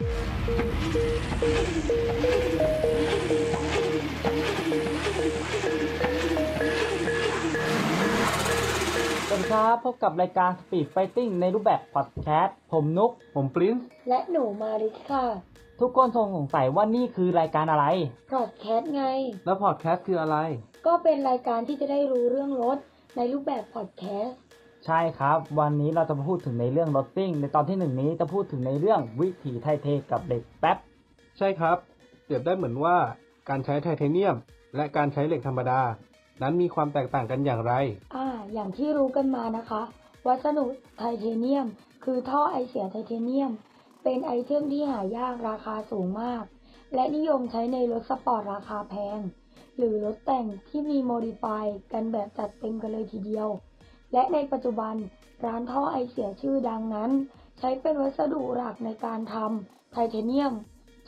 [0.00, 0.08] สวัส
[9.40, 15.24] ดีครับ พบกับรายการ Speed Fighting ในรูปแบบพอดแคสต์ผมนุก ผมปรินซ์และหนูมาริค่ะ
[15.80, 17.86] ทุกคนคงสงสัยว่านี่คือรายการอะไร
[18.32, 19.04] พอดแคสต์ไง
[19.44, 20.36] แล้วพอดแคสต์คืออะไร
[20.86, 22.78] ก็เป็นรายการที่จะได้รู้เรื่องรถ
[23.16, 24.38] ในรูปแบบพอดแคสต์
[24.86, 30.78] ใช่ครับ วันนี้เราจะมาพูดถึงในเรื่องรถซิ่งในตอนที่หนึ่งนี้จะพูดถึงในเรื่องวิถีไทเทกับเหล็กแป๊บ
[31.38, 31.76] ใช่ครับ
[32.24, 32.96] เปรียบได้เหมือนว่า
[33.48, 34.36] การใช้ไทเทเนียม
[34.76, 35.80] และการใช้เหล็กธรรมดา
[36.42, 37.72] นั้นมีความแตกต่างกันอย่างไร
[38.14, 39.82] อ่า อย่างที่รู้กันมานะคะ
[40.26, 40.66] วัสดุ
[40.98, 41.66] ไทเทเนียม
[42.04, 43.52] คือท่อไอเสียไทเทเนียม
[44.02, 46.44] เป็น item ที่หายากราคาสูงมาก
[46.94, 49.20] และนิยมใช้ในรถสปอร์ตราคาแพง
[49.76, 53.48] หรือรถแต่งที่มี modify กันแบบจัดเต็มกันเลยทีเดียว
[54.12, 54.94] และในปัจจุบัน
[55.46, 57.10] ร้านท่อไอเสียชื่อดังนั้น
[57.58, 60.52] ใช้เป็นวัสดุหลักในการทำไทเทเนียม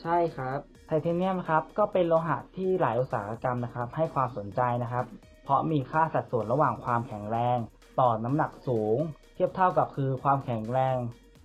[0.01, 5.05] ใช่ครับ ไทเทเนียมครับก็เป็นโลหะที่หลายอุตสาหกรรมนะครับ ให้ความสนใจนะครับ
[5.43, 7.57] เพราะมีค่าสัดส่วนระหว่างความแข็งแรง
[7.99, 8.97] ต่อน้ำหนักสูง
[9.35, 10.97] เทียบเท่ากับคือความแข็งแรง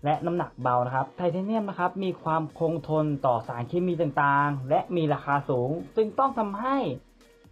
[0.05, 6.77] และน้ำหนักเบานะครับ ไทเทเนียมนะครับมีความคงทนต่อสารเคมีต่างๆ และมีราคาสูง ซึ่งต้องทำให้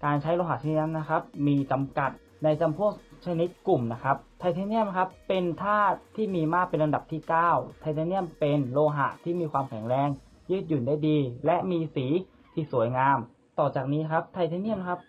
[0.05, 2.11] การใช้โลหะชนิดนั้นนะครับ มีจำกัด
[2.45, 2.93] ในจำพวก
[3.25, 10.09] ชนิดกลุ่มนะครับไทเทเนียมครับเป็นธาตุที่มีมากเป็นลำดับที่ 9 ไทเทเนียมเป็นโลหะที่มีความแข็งแรง
[10.51, 12.07] ยืดหยุ่นได้ดี และมีสี
[12.55, 13.19] ที่สวยงาม
[13.59, 15.01] ต่อจากนี้ครับไทเทเนียมครับ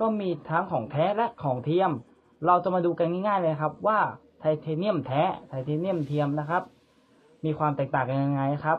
[0.00, 1.90] ก็มีทั้งของแท้และของเทียม
[2.46, 3.98] เราจะมาดูกันง่ายๆเลยครับว่า
[4.40, 6.62] ไทเทเนียมแท้ไทเทเนียมเทียมนะครับ
[7.44, 8.78] มีความแตกต่างกันยังไงครับ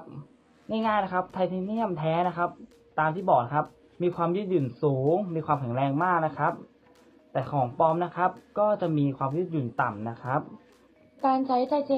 [0.69, 2.50] ง่ายๆนะครับไทเทเนียมแท้นะครับ
[3.00, 3.66] ตามที่บอกครับ
[4.02, 6.53] มีความยืดหยุ่นสูง มีความแข็งแรงมากนะครับ
[7.36, 10.41] แต่ของปลอมนะครับ ก็จะมีความยืดหยุ่นต่ำนะครับ
[11.25, 11.94] การใช้ไทเท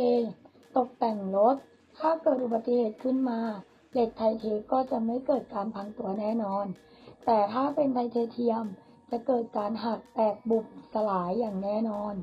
[0.77, 1.55] ตกแต่งรถ
[1.99, 3.39] ถ้าเกิดอุบัติเหตุขึ้นมา
[3.93, 6.65] เหล็กไทเทก็จะไม่เกิดการพังตัวแน่นอน
[7.25, 8.63] แต่ถ้าเป็นไทเทเทียม
[9.11, 12.13] จะเกิดการหักแตกบุบสลายอย่างแน่นอน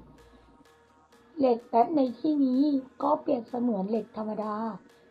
[1.38, 2.62] เหล็กแป๊บในที่นี้
[3.02, 4.56] ก็เปรียบเสมือนเหล็กธรรมดา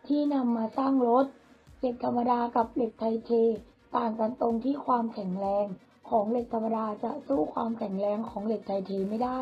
[0.08, 1.26] ที่นำมาสร้างรถ
[1.80, 3.32] เหล็กธรรมดากับเหล็กไทเท
[3.98, 5.68] ต่างกันตรงที่ความแข็งแรง
[6.14, 9.40] ของเหล็กธรรมดาจะสู้ความแข็งแรงของเหล็กไทเทไม่ได้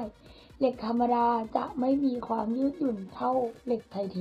[0.60, 1.26] เหล็กธรรมดา
[1.58, 3.32] จะไม่มีความยืดหยุ่นเท่า
[3.66, 4.18] เหล็กไทเท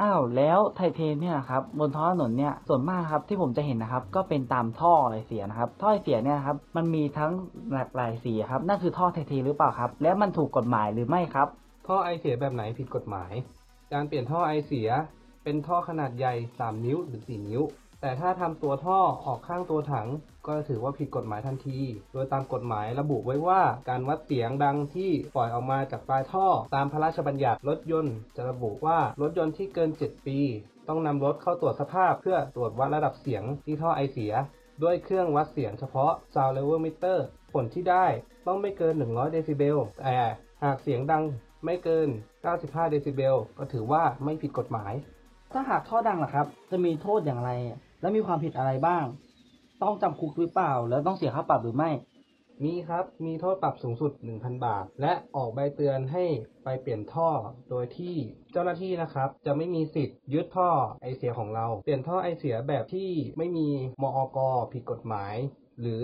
[0.00, 7.32] อ้าวแล้วไทเทเนี่ยครับบนท้องถนนเนี่ยส่วนมากครับที่ผมจะเห็นนะครับ ก็เป็นตามท่อไอเสียนะครับท่อไอเสียเนี่ยครับมันมีทั้ง
[7.72, 11.48] หลากหลายสีครับนั่นคือท่อไทเทหรือเปล่าครับ แล้วมันถูกกฎหมายหรือไม่ครับ
[11.88, 13.32] ท่อไอเสียแบบไหนผิดกฎหมาย
[13.92, 14.88] การเปลี่ยนท่อไอเสีย
[15.44, 17.62] เป็นท่อขนาดใหญ่ 3 นิ้วหรือ 4 นิ้ว
[18.02, 20.08] แต่ถ้าทำตัวท่อออกข้างตัวถัง
[20.46, 21.78] ก็ถือว่าผิดกฎหมายทันที
[22.12, 30.38] โดยตามกฎหมายระบุไว้ว่าการวัดเสียงดังที่ปล่อยออกมาจากปลายท่อ ตามพระราชบัญญัติรถยนต์ จะระบุว่ารถยนต์ที่เกิน 7 ปี
[30.88, 34.32] ต้องนำรถเข้าตรวจสภาพเพื่อตรวจวัดระดับเสียงที่ท่อไอเสีย
[34.82, 37.18] ด้วยเครื่องวัดเสียงเฉพาะ Sound Level Meter
[37.52, 38.06] ผลที่ได้
[38.46, 40.16] ต้องไม่เกิน 100 เดซิเบลแต่
[40.64, 41.24] หากเสียงดัง
[41.64, 42.08] ไม่เกิน
[42.48, 44.94] 95 เดซิเบล ก็ถือว่าไม่ผิดกฎหมาย
[45.52, 47.50] ถ้าหากท่อดังล่ะครับ จะมีโทษอย่างไร
[48.02, 49.04] และมีความผิดอะไรบ้าง
[49.82, 51.90] ต้องจำคุกหรือเปล่า แล้วต้องเสียค่าปรับหรือไม่
[52.64, 56.24] มีครับมีโทษปรับสูงสุด 1,000 บาท และออกใบเตือนให้
[56.64, 57.30] ไปเปลี่ยนท่อ
[57.70, 58.16] โดยที่
[58.52, 60.70] เจ้าหน้าที่นะครับ จะไม่มีสิทธิ์ยึดท่อ
[61.02, 63.68] ไอเสียของเรา เปลี่ยนท่อไอเสียแบบที่ไม่มี
[64.02, 64.38] มอก
[64.72, 65.34] ผิดกฎหมาย
[65.80, 66.00] หรือ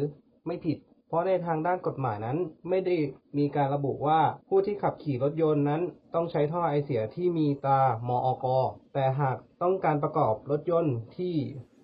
[0.47, 2.39] ไม่ผิดเพราะในทางด้านกฎหมายนั้น
[2.69, 2.95] ไม่ได้
[3.39, 5.83] มีการระบุว่าผู้ที่ขับขี่รถยนต์นั้น
[6.15, 8.47] ต้องใช้ท่อไอเสียที่มีตามอก
[8.95, 11.35] แต่หากต้องการประกอบรถยนต์ที่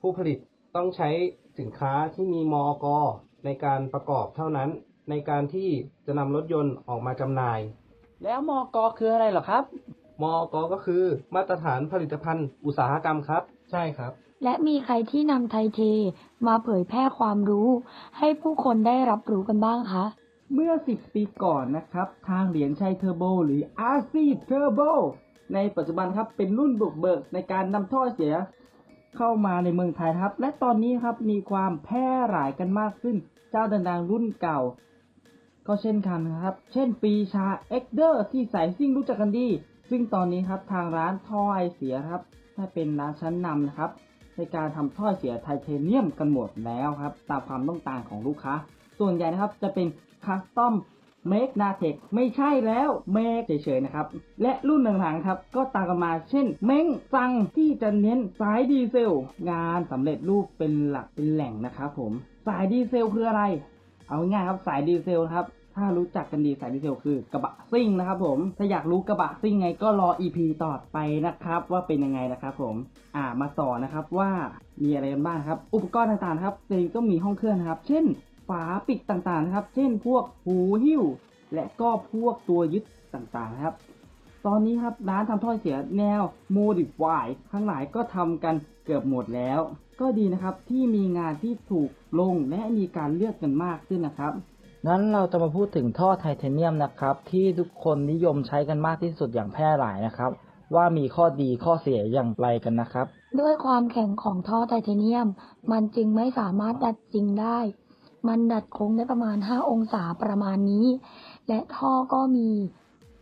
[0.06, 0.38] ผู้ผลิต
[0.76, 1.10] ต้องใช้
[1.58, 2.86] สินค้าที่มีมอก
[3.44, 4.68] ในการประกอบเท่านั้น
[5.10, 5.68] ในการที่
[6.06, 7.60] จะนำรถยนต์ออกมาจำหน่าย
[8.24, 9.64] แล้วมอกอคืออะไรเหรอครับ
[10.22, 11.04] มอกก็คือ
[11.34, 14.12] มาตรฐานผลิตภัณฑ์อุตสาหกรรมครับ ใช่ครับ
[14.44, 15.80] และมีใครที่นำไทเท
[16.46, 17.68] มาเผยแพร่ความรู้
[18.18, 20.04] ให้ผู้คนได้รับรู้กันบ้างคะ
[20.54, 23.62] เมื่อ 10 ปีก่อนนะครับ ทางเหรียญชัยเทอร์โบหรือ
[23.96, 24.14] RC
[24.48, 24.92] Turbo
[25.54, 28.34] ในปัจจุบันครับเป็นรุ่นบุกเบิกในการนำท่อเสีย
[29.16, 33.16] เข้ามาในเมืองไทยครับ และตอนนี้ครับมีความแพร่หลายกันมากขึ้น
[33.50, 34.60] เจ้าดังๆรุ่นเก่า
[35.66, 39.48] ก็เช่นกันครับ เช่นปรีชาเฮดเดอร์ที่สายซิ่งรู้จักกันดี
[39.90, 42.22] ซึ่งตอนนี้ครับทางร้านท่อไอเสียครับ
[42.54, 43.90] ได้เป็นร้านชั้นนำนะครับ
[44.36, 48.54] ในการทำท่อเสียไทเทเนียมกันหมดแล้วครับ ตามความต้องการของลูกค้า
[48.98, 49.86] ส่วนใหญ่นะครับจะเป็น
[50.24, 50.74] custom
[51.28, 54.06] made นาเทคไม่ใช่แล้ว made เฉยๆนะครับ
[54.42, 59.12] และรุ่นหลังๆครับ ก็ตามกันมาเช่น เม้งซังที่จะเน้นสายดีเซล
[59.50, 62.12] งานสำเร็จรูปเป็นหลักเป็นแหล่งนะครับผม
[62.46, 63.42] สายดีเซลคืออะไร
[64.08, 65.46] เอาง่ายครับสายดีเซลครับ
[65.78, 72.76] ถ้ารู้จักกันดีสายดีเซลคือกระบะซิ่งนะครับผม ถ้าอยากรู้กระบะซิ่งไงก็รอ EP ต่อไปนะครับ ว่าเป็นยังไงนะครับผม
[73.16, 74.30] อ่ามาต่อนะครับว่า
[74.82, 78.04] มีอะไรกันบ้างครับ อุปกรณ์ต่างๆครับเองก็มีห้องเครื่องนะครับ เช่น
[78.48, 81.02] ฝาปิดต่างๆนะครับ เช่นพวกหูหิ้ว
[81.54, 83.74] และก็พวกตัวยึดต่างๆนะครับ
[84.46, 86.22] ตอนนี้ครับร้านทำท่อเสียแนว
[86.56, 88.54] Modify ทั้งหลายก็ทำกัน
[88.84, 89.60] เกือบหมดแล้ว
[90.00, 94.32] ก็ดีนะครับที่มีงานที่ถูกลงและมีการเลือกกันมากขึ้นนะครับ
[94.86, 100.30] นั้นเราจะมาพูดถึงท่อไทเทเนียมนะครับ ที่ทุกคนนิยมใช้กันมากที่สุดอย่างแพร่หลายนะครับ
[100.74, 103.06] ว่ามีข้อดีข้อเสียอย่างไรกันนะครับ
[103.40, 105.28] ด้วยความแข็งของท่อไทเทเนียม
[105.72, 107.58] มันจึงไม่สามารถดัดจริงได้
[108.28, 110.86] มันดัดโค้งได้ประมาณ 5 องศาประมาณนี้
[111.48, 112.50] และท่อก็มี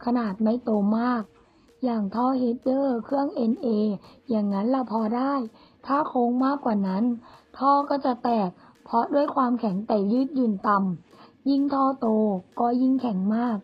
[0.05, 1.23] ขนาดไม่โตมาก
[1.85, 3.67] อย่างท่อเฮดเดอร์เครื่อง NA
[4.31, 5.35] อย่างนั้นละพอได้
[5.87, 7.05] ถ้าโค้งมากกว่านั้น
[7.59, 8.51] ท่อก็จะแตก
[8.85, 12.07] เพราะด้วยความแข็งแต่ยืดหยุ่นต่ำยิ่งท่อโต
[12.61, 13.57] ก็ยิ่งแข็งมาก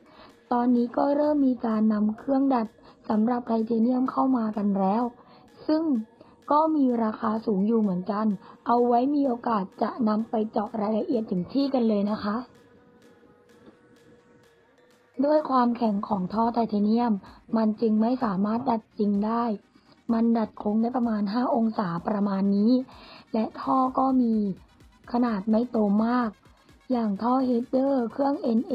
[0.52, 2.66] ตอนนี้ก็เริ่มมีการนำเครื่องดัด
[3.08, 5.02] สำหรับไทเทเนียมเข้ามากันแล้ว
[5.66, 5.82] ซึ่ง
[6.50, 8.26] ก็มีราคาสูงอยู่เหมือนกัน
[8.66, 12.36] เอาไว้มีโอกาสจะนำไปเจาะรายละเอียดถึงที่กันเลยนะคะ
[15.24, 17.12] ด้วยความแข็งของท่อไทเทเนียม
[17.56, 19.44] มันจึงไม่สามารถดัดจริงได้
[20.12, 22.72] มันดัดโค้งได้ประมาณ 5 องศาประมาณนี้
[23.32, 24.34] และท่อก็มี
[25.12, 26.30] ขนาดไม่โตมาก
[26.92, 28.74] อย่างท่อเฮดเดอร์เครื่อง NA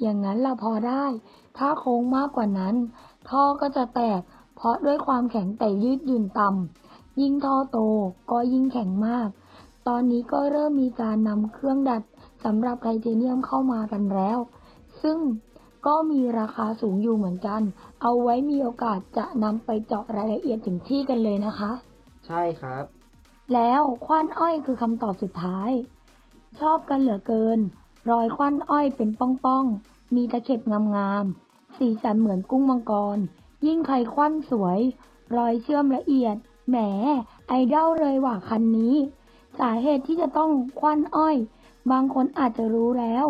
[0.00, 1.04] อย่างนั้นละพอได้
[1.58, 2.74] ถ้าโค้งมากกว่านั้น
[3.30, 4.20] ท่อก็จะแตก
[4.56, 7.78] เพราะด้วยความแข็งแต่ยืดหยุ่นต่ำ ยิ่งท่อโต
[8.30, 9.28] ก็ยิ่งแข็งมาก
[9.88, 12.02] ตอนนี้ก็เริ่มมีการนำเครื่องดัด
[12.44, 14.38] สำหรับไทเทเนียมเข้ามากันแล้ว
[15.02, 15.18] ซึ่ง
[15.86, 17.62] ก็มีราคาสูงอยู่เหมือนกัน
[18.02, 21.72] เอาไว้มีโอกาสจะนำไปเจาะรายละเอียดถึงที่กันเลยนะคะ
[22.26, 22.84] ใช่ครับ
[23.54, 25.70] แล้วควันอ้อยคือคำตอบสุดท้าย
[26.60, 27.58] ชอบกันเหลือเกิน
[28.10, 30.60] รอยควันอ้อยเป็นป้องๆ มีตะเข็บ
[30.96, 33.18] งามๆ สีสันเหมือนกุ้งมังกร
[33.66, 34.80] ยิ่งใครควันสวย
[35.36, 36.36] รอยเชื่อมละเอียด
[36.68, 36.76] แหม
[37.48, 38.94] ไอดอลเลยว่ะคันนี้
[39.58, 40.50] สาเหตุที่จะต้อง
[40.80, 41.36] ควันอ้อย
[41.90, 43.26] บางคนอาจจะรู้แล้ว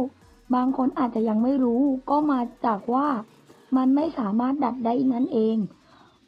[0.54, 3.08] บางคนอาจจะยังไม่รู้ ก็มาจากว่า
[3.76, 5.56] มันไม่สามารถดัดได้นั่นเอง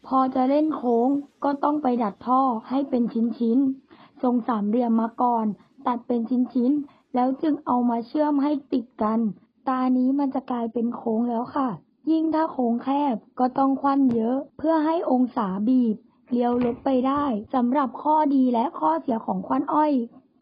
[0.07, 1.09] พอจะเล่นโค้ง
[1.45, 3.03] ก็ต้องไปดัดท่อให้เป็น
[3.39, 5.47] ชิ้นๆ ทรงสามเหลี่ยมมาก่อน
[5.87, 9.21] ตัดเป็นชิ้นๆ แล้วจึงเอามาเชื่อมให้ติดกัน
[9.69, 11.69] ตานี้มันจะกลายเป็นโค้งแล้วค่ะ
[12.11, 15.97] ยิ่งถ้าโค้งแคบก็ต้องควันเยอะ เพื่อให้องศาบีบ
[16.31, 17.25] เลี้ยวลดไปได้
[17.55, 19.93] สำหรับข้อดีและข้อเสียของควันอ้อย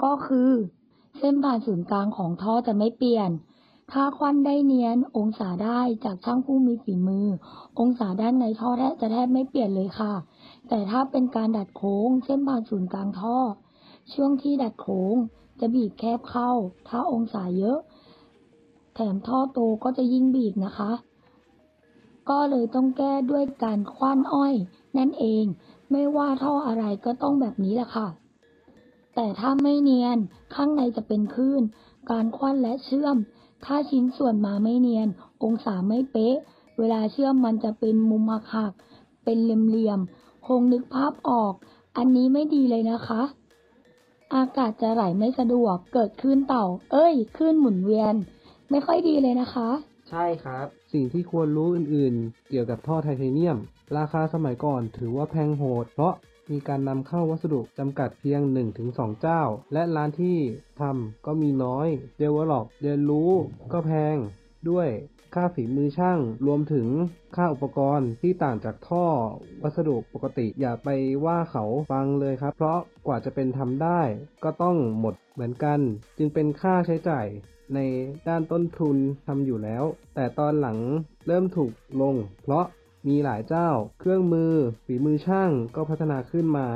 [0.05, 0.51] ก็คือ
[1.19, 3.31] เส้นผ่านศูนย์กลางของท่อจะไม่เปลี่ยน
[3.93, 7.27] ถ้าควันได้เนียน องศาได้จากช่างผู้มีฝีมือ
[7.81, 10.15] องศาด้านในท่อแทบจะแทบไม่เปลี่ยนเลยค่ะ
[10.69, 13.39] แต่ถ้าเป็นการดัดโค้ง เส้นผ่านศูนย์กลางท่อ
[14.13, 15.15] ช่วงที่ดัดโค้ง
[15.61, 16.51] จะบีบแคบเข้า
[16.89, 17.79] ถ้าองศาเยอะ
[18.95, 20.93] แถมท่อโตก็จะยิ่งบีบนะคะ
[22.31, 24.55] ก็เลยต้องแก้ด้วยการคว้านอ้อย
[24.99, 25.45] นั่นเอง
[25.93, 28.09] ไม่ว่าท่ออะไรก็ต้องแบบนี้แหละค่ะ
[29.15, 30.19] แต่ถ้าไม่เนียน
[30.55, 31.63] ข้างในจะเป็นคลื่น
[32.11, 33.17] การคว้านและเชื่อม
[33.65, 35.09] ถ้าชิ้นส่วนมาไม่เนียน
[35.45, 36.37] องศาไม่เป๊ะ
[36.79, 38.73] เวลาเชื่อมมันจะเป็นมุมหัก
[39.25, 41.55] เป็นเหลี่ยมๆ คงนึกภาพออก
[41.97, 43.23] อันนี้ไม่ดีเลยนะคะ
[44.35, 48.15] อากาศจะไหลไม่สะดวก เกิดคลื่นเต่า เอ้ยคลื่นหมุนเวียน
[48.71, 49.69] ไม่ค่อยดีเลยนะคะ
[50.11, 53.59] ใช่ครับ สิ่งที่ควรรู้อื่นๆ เกี่ยวกับท่อไทเทเนียม
[53.97, 56.15] ราคาสมัยก่อนถือว่าแพงโหด เพราะ
[56.51, 58.41] มีการนำเข้าวัสดุจำกัดเพียง
[58.81, 60.39] 1-2 เจ้า และร้านที่
[60.81, 63.31] ทำก็มีน้อย เดเวลลอปเรียนรู้
[63.73, 64.17] ก็แพง
[64.71, 64.89] ด้วย
[65.35, 66.87] ค่าฝีมือช่าง รวมถึง
[67.37, 69.07] ค่าอุปกรณ์ที่ต่างจากท่อ
[69.63, 70.89] วัสดุปกติ อย่าไป
[71.25, 74.01] ว่าเขาฟังเลยครับ เพราะกว่าจะเป็นทำได้
[74.45, 75.81] ก็ต้องหมดเหมือนกัน
[76.19, 77.27] จึงเป็นค่าใช้จ่าย
[77.75, 77.79] ใน
[78.29, 78.97] ด้านต้นทุน
[79.27, 79.85] ทำอยู่แล้ว
[80.15, 80.79] แต่ตอนหลัง
[81.27, 82.67] เริ่มถูกลง เพราะ
[83.09, 83.69] มีหลายเจ้า
[84.01, 84.53] เครื่องมือ
[84.85, 86.67] ฝีมือช่างก็พัฒนาขึ้นมา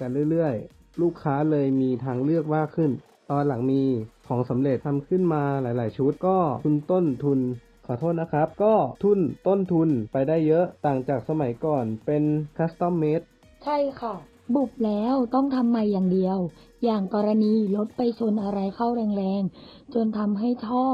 [0.00, 2.90] กันเรื่อยๆ ลูกค้าเลยมีทางเลือกมากขึ้น
[3.30, 3.82] ตอนหลังมี
[4.26, 7.40] ของสำเร็จทำขึ้นมาหลายๆ ชุดก็ทุนต้นทุน
[7.86, 12.22] ขอโทษนะครับ ก็ทุนต้นทุนไปได้เยอะต่างจากสมัยก่อนเป็น
[12.56, 13.20] custom made
[13.64, 14.14] ใช่ค่ะ
[14.54, 16.38] บุบแล้วต้องทำใหม่อย่างเดียว
[16.84, 20.86] อย่างกรณีรถไปชนอะไรเข้าแรงๆ จนทำให้ท่อ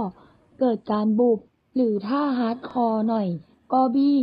[0.60, 1.38] เกิดการบุบ
[1.76, 3.28] หรือถ้า hardcore หน่อย
[3.72, 4.18] ก็บี้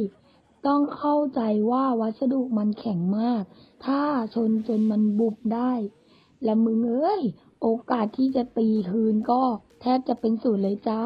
[0.68, 1.42] ต้องเข้าใจ
[1.72, 3.44] ว่าวัสดุมันแข็งมาก
[3.86, 4.02] ถ้า
[4.36, 5.74] ชนจนมันบุบได้
[6.44, 7.22] และมึงเอ้ย
[7.62, 9.42] โอกาสที่จะตีคืนก็
[9.82, 11.02] แทบจะเป็นศูนย์เลยจ้า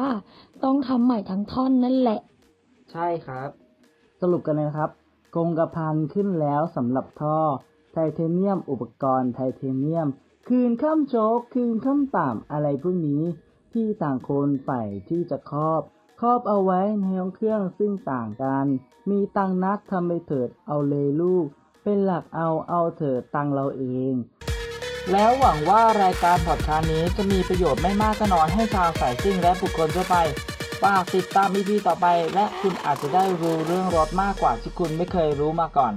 [0.64, 2.20] ต้องทำใหม่ทั้งท่อนนั่นแหละ
[2.92, 3.50] ใช่ครับ
[4.20, 4.90] สรุปกันเลยนะครับ
[5.36, 7.38] กงกระพันขึ้นแล้วสำหรับท่อ
[7.92, 10.08] ไทเทเนียม อุปกรณ์ไทเทเนียม
[10.48, 13.22] คืนข้ามโชกคืนข้ามต่ำอะไรพวกนี้
[13.72, 15.82] ที่ต่างคนใฝ่ที่จะครอบ
[16.20, 18.66] ครอบเอาไว้ในห้องเครื่องซึ่งต่างกัน
[19.10, 21.46] มีตังนักทำไปเถิดเอาเลยลูก
[21.82, 24.14] เป็นหลักเอาเอาเถิดตังเราเอง
[25.12, 30.16] แล้วหวังว่ารายการพอดคาสต์นี้จะมีประโยชน์ไม่มากก็น้อยให้ชาวสายซิ่งและบุคคลทั่วไป
[30.82, 35.92] ฝากติดตาม EP ต่อไป และคุณอาจจะได้รู้เรื่องรถมากกว่าที่คุณไม่เคยรู้มาก่อน